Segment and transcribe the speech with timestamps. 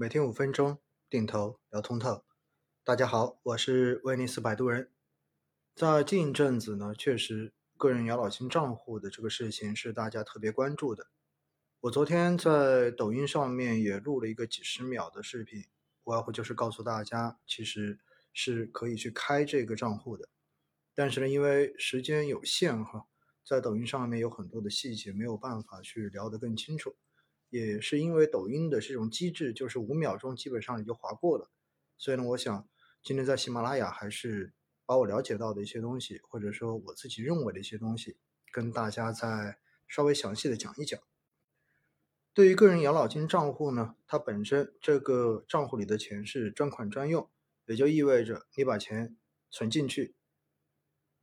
[0.00, 0.78] 每天五分钟，
[1.10, 2.24] 定投聊通透。
[2.84, 4.92] 大家好，我是威尼斯摆渡人。
[5.74, 11.08] 在近一阵子呢，确实个人养老金账户的这个事情是大家特别关注的。
[11.80, 15.64] 我昨天在抖音上面也录了一个几十秒的视频，
[16.04, 17.98] 无外乎就是告诉大家，其实
[18.32, 20.28] 是可以去开这个账户的。
[20.94, 23.08] 但是呢，因为时间有限哈，
[23.44, 26.94] 在抖音上面有很多的细节没有办法去聊得更清楚。
[27.50, 31.50] 也是因为抖音的这种机制，就是五秒钟基本上你就划过了，
[31.96, 32.68] 所以呢，我想
[33.02, 34.52] 今天在喜马拉雅还是
[34.84, 38.16] 把我了解到的一些东西，或者说我自己认为的一些东西，
[38.52, 41.00] 跟大家再稍微详细的讲一讲。
[42.34, 47.28] 对于个人养老金账户呢，它本身这个账户里的钱是专款专用，
[47.66, 49.16] 也就意味着你把钱
[49.50, 50.14] 存进去，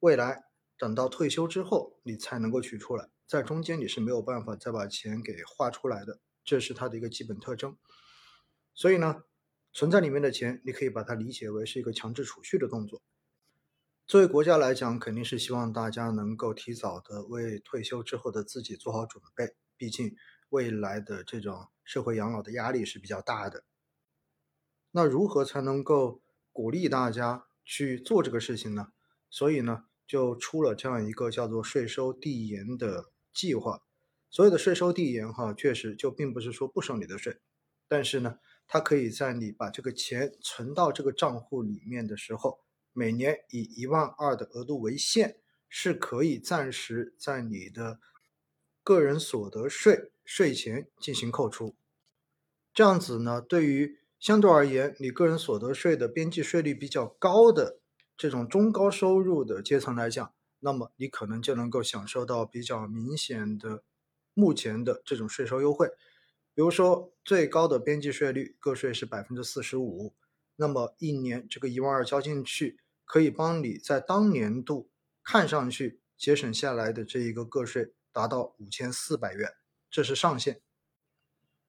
[0.00, 0.46] 未来
[0.78, 3.08] 等到退休之后你才能够取出来。
[3.26, 7.76] 在中间你是没有办法再把钱给划出来的，这是它的一个基本特征。
[8.72, 9.24] 所以呢，
[9.72, 13.02] 存在里面的钱，你可以把它理解为是一个强制储蓄的动作。
[14.06, 19.56] 作为国家来讲，肯定是希望大家能够提早的为退休之后的自己做好准备。
[19.76, 20.14] 毕竟
[20.50, 23.64] 未来的这种社会养老的压力是比较大的。
[24.92, 26.22] 那如何才能够
[26.52, 28.92] 鼓励大家去做这个事情呢？
[29.28, 33.10] 所以呢，就出了这样一个叫做税收递延的。
[33.36, 33.82] 计划
[34.30, 37.38] 所有的税收递延哈，确实就并不是说不收你的税，
[37.86, 42.60] 但是呢，它可以在你把这个钱存到这个账户里面的时候，
[42.92, 45.36] 每年以一万二的额度为限，
[45.68, 48.00] 是可以暂时在你的
[48.82, 51.76] 个人所得税税前进行扣除。
[52.74, 57.80] 这样子呢，对于相对而言，你个人所得税的边际税率比较高的
[58.16, 60.34] 这种中高收入的阶层来讲。
[60.66, 63.84] 那么你可能就能够享受到比较明显的
[64.34, 65.86] 目前的这种税收优惠，
[66.54, 70.16] 比如说最高的边际税率个税是百分之四十五，
[70.56, 74.90] 那么一年这个一万二交进去，可以帮你在当年度
[75.22, 79.54] 看上去节省下来的这一个个税达到五千四百元，
[79.88, 80.60] 这是上限。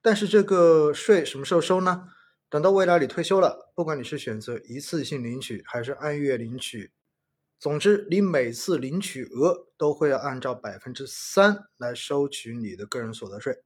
[0.00, 2.10] 但是这个税什么时候收呢？
[2.48, 6.92] 等到未来你退休了，不管你是选择一次性领取还是按月领取。
[7.64, 13.62] 总之，你每次领取额都会按照百分之三来收取你的个人所得税。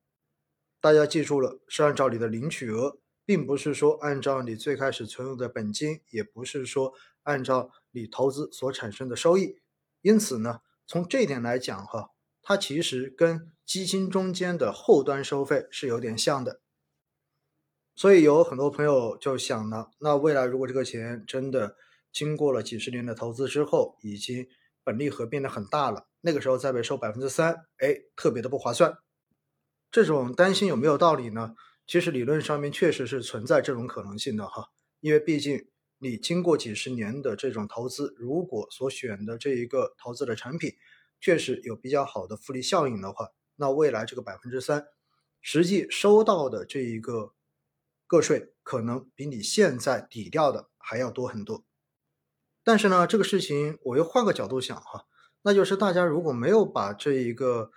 [0.81, 6.95] 大家记住了，是按照你的领取额，并不是说按照你最开始存入的本金，也不是说
[7.25, 9.57] 按照你投资所产生的收益。
[10.03, 12.11] 因此呢，从这点来讲，哈，
[12.41, 16.61] 它其实跟基金中间的后端收费是有点像的。
[17.97, 21.77] 所以有很多朋友就想了，那未来如果这个钱真的，
[22.13, 24.49] 经过了几十年的投资之后，已经
[24.83, 26.09] 本利和变得很大了。
[26.21, 28.99] 那个时候再被收百分之三，哎，特别的不划算。
[29.91, 31.55] 这种担心有没有道理呢？
[31.87, 34.69] 其实理论上面确实是存在这种可能性的哈。
[35.01, 40.75] 因为毕竟你经过几十年的这种投资，如果所选的这一个投资的产品
[41.21, 44.87] 确实有比较好的复利效应的话，那未来这个百分之三
[45.41, 47.33] 实际收到的这一个
[48.07, 51.65] 个税，可能比你现在抵掉的还要多很多。
[52.69, 55.07] 但是呢，这个事情我又换个角度想哈，
[55.41, 57.71] 那就是大家如果没有把这一个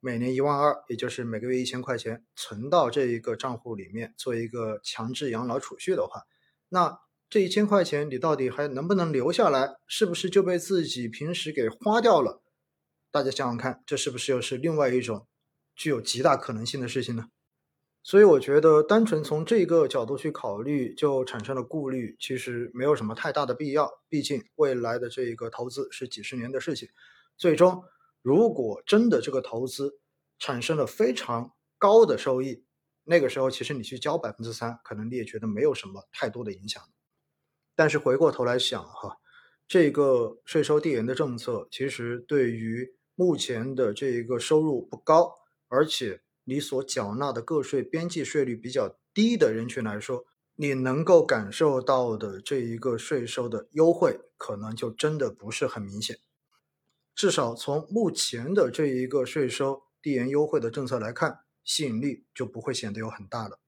[0.00, 6.22] 每年一万二，也就是每个月一千块钱存到这一个账户里面做一个强制养老储蓄的话，
[6.70, 6.98] 那
[7.28, 9.76] 这一千块钱你到底还能不能留下来？
[9.86, 12.40] 是不是就被自己平时给花掉了？
[13.10, 15.26] 大家想想看，这是不是又是另外一种
[15.76, 17.26] 具有极大可能性的事情呢？
[18.08, 24.00] 所以我觉得，单纯从这个角度去考虑，就产生了顾虑，其实没有什么太大的必要。
[24.08, 26.88] 毕竟未来的这一个投资是几十年的事情，
[27.36, 27.84] 最终
[28.22, 30.00] 如果真的这个投资
[30.38, 32.64] 产生了非常高的收益，
[33.04, 36.82] 那个时候其实你去交百分之三，可能你也觉得没有什么太多的影响。
[37.76, 39.18] 但是回过头来想哈，
[39.68, 45.30] 这个税收递延的政策，其实对于目前的这一个收入不高，
[45.68, 46.22] 而且。
[46.48, 56.18] 你所缴纳的个税边际税率比较低的人群来说，你能够感受到的这一个税收的优惠，可能就真的不是很明显。
[57.14, 63.60] 至少从目前的这一个税收递延优惠的政策来看，吸引力就不会显得有很大了。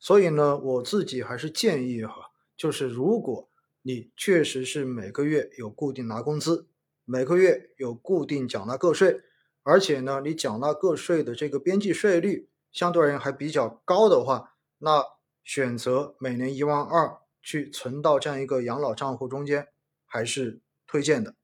[0.00, 3.48] 所以呢，我自己还是建议哈，就是如果
[3.82, 6.66] 你确实是每个月有固定拿工资，
[7.04, 9.20] 每个月有固定缴纳个税。
[9.62, 15.04] 而且呢，你缴纳个税的这个边际税率相对而言还比较高的话，那
[15.44, 19.68] 选择每年一万二去存到这样一个养老账户中间，
[20.06, 21.34] 还是推荐的。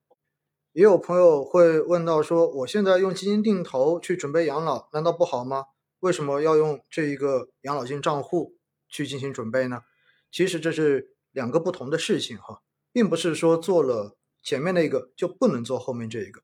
[0.73, 5.65] 也有朋友会问到说，我现在用基金定投去准备养老，难道不好吗？
[6.01, 8.57] 为什么要用这一个养老金账户
[8.89, 9.81] 去进行准备呢？
[10.31, 12.63] 其实这是两个不同的事情哈，
[12.93, 16.43] 并不是说做了前面那个就不能做后面这一个，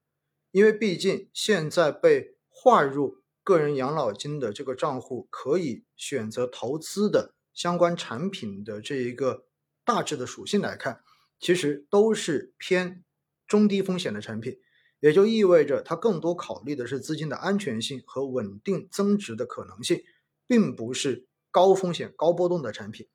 [0.55, 9.47] 因为毕竟现在被划入个人养老金的这个账户可以选择投资的相关产品的这一个
[9.85, 11.01] 大致的属性来看，
[11.41, 13.03] 其实都是偏
[13.49, 14.61] 中低风险的产品，
[15.01, 20.05] 也就意味着它更多考虑的是资金的安全性和稳定增值的可能性，
[20.47, 23.09] 并不是高风险高波动的产品。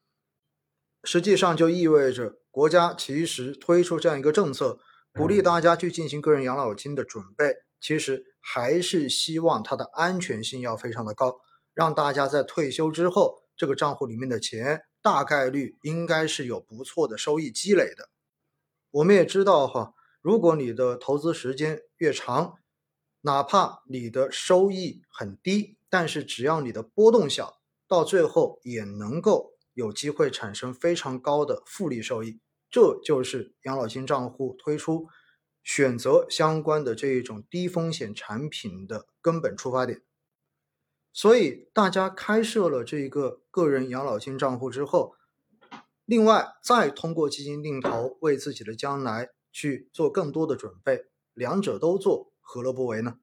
[1.05, 4.81] 实际上就意味着国家其实推出这样一个政策，
[5.13, 11.39] 鼓励大家去进行个人养老金的准备，其实还是希望它的安全性要非常的高，
[11.73, 18.09] 让大家在退休之后，这个账户里面的钱大概率应该是有不错的收益积累的。
[18.91, 22.55] 我们也知道哈，如果你的投资时间越长，
[23.21, 29.53] 哪怕你的收益很低，但是只要你的波动小，到最后也能够。
[29.75, 35.07] 有机会产生非常高的复利收益，这就是养老金账户推出
[35.63, 40.01] 选择相关的这一种低风险产品的根本出发点。
[41.11, 45.15] 所以，大家开设了这一个个人养老金账户之后，
[46.05, 53.19] 另外再通过基金定投为自己的将来去做更多的准备，两者都做，何乐不为呢？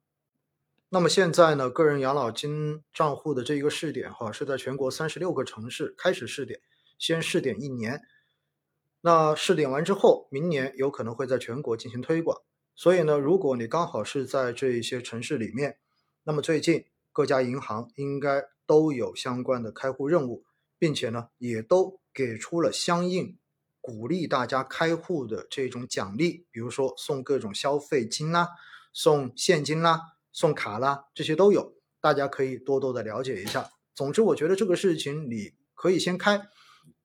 [0.89, 6.61] 那么现在呢，个人养老金账户的这一个试点哈，是在全国三十六个城市开始试点，
[6.99, 8.03] 先试点一年。
[9.07, 12.43] 那试点完之后，明年有可能会在全国进行推广。
[12.75, 15.79] 所以呢，如果你刚好是在这一些城市里面，
[16.25, 20.43] 那么最近各家银行应该都有相关的开户任务，
[20.77, 23.39] 并且呢，也都给出了相应
[23.81, 28.49] 鼓励大家开户的这种奖励，比如说送各种消费金啦，
[28.93, 30.01] 送现金啦。
[30.33, 33.71] 送卡啦，这些都有，大家可以多多的了解一下。
[33.95, 36.43] 总之，我觉得这个事情你可以先开，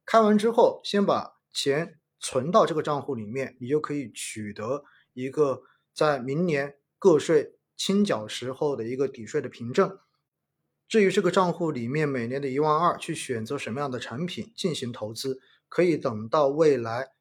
[0.03, 4.83] 开完之后先把钱存到这个账户里面，你就可以取得
[5.13, 5.63] 一个
[5.93, 9.99] 在明年个税清缴时候的一个抵税的凭证。
[10.87, 17.11] 至于这个账户里面每年的一万二，去选择什么样的产品进行投资，可以等到未来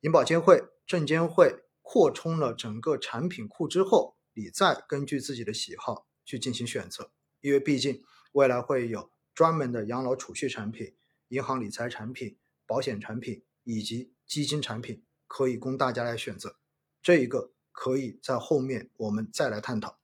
[0.00, 4.16] 银保监会、证监会扩充了整个产品库之后。
[4.38, 8.02] 你再根据自己的喜好去进行选择，因为毕竟
[8.32, 10.94] 未来会有专门的养老储蓄产品、
[11.28, 16.56] 银行理财产品、保险产品以及基金产品可以供大家来选择。
[17.02, 20.00] 这一个可以在后面我们再来探讨。